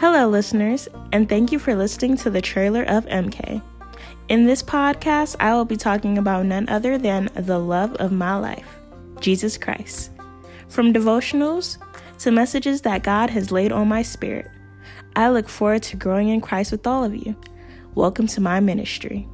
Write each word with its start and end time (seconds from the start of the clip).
Hello, 0.00 0.26
listeners, 0.26 0.88
and 1.12 1.28
thank 1.28 1.52
you 1.52 1.58
for 1.58 1.74
listening 1.74 2.16
to 2.16 2.30
the 2.30 2.40
trailer 2.40 2.84
of 2.84 3.04
Emkay. 3.04 3.60
In 4.30 4.46
this 4.46 4.62
podcast, 4.62 5.36
I 5.40 5.52
will 5.52 5.66
be 5.66 5.76
talking 5.76 6.16
about 6.16 6.46
none 6.46 6.66
other 6.70 6.96
than 6.96 7.28
the 7.34 7.58
love 7.58 7.92
of 7.96 8.10
my 8.10 8.34
life, 8.38 8.78
Jesus 9.20 9.58
Christ. 9.58 10.10
From 10.68 10.94
devotionals 10.94 11.76
to 12.20 12.30
messages 12.30 12.80
that 12.80 13.02
God 13.02 13.28
has 13.28 13.52
laid 13.52 13.72
on 13.72 13.88
my 13.88 14.00
spirit, 14.00 14.50
I 15.16 15.28
look 15.28 15.50
forward 15.50 15.82
to 15.82 15.98
growing 15.98 16.30
in 16.30 16.40
Christ 16.40 16.72
with 16.72 16.86
all 16.86 17.04
of 17.04 17.14
you. 17.14 17.36
Welcome 17.94 18.26
to 18.28 18.40
my 18.40 18.58
ministry. 18.58 19.28